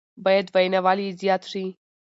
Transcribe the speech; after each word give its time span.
بايد 0.23 0.47
ويناوال 0.55 0.99
يې 1.05 1.09
زياد 1.21 1.41
شي 1.51 1.65